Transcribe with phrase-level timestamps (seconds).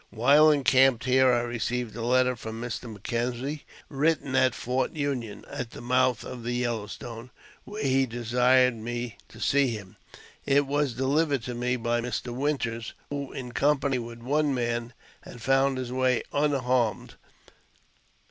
[0.09, 2.91] While encamped here I received a letter from Mr.
[2.91, 7.29] M'Kenzie, written at Fort Union, at the mouth of the Yellow Stone,
[7.65, 9.97] where he desired me to see him.
[10.43, 12.33] It was dehvered to me by Mr.
[12.35, 17.13] Winters, who, in company with one man, had found his way unharmed.